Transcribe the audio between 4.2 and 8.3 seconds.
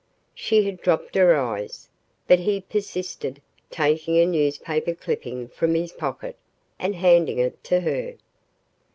newspaper clipping from his pocket and handing it to her.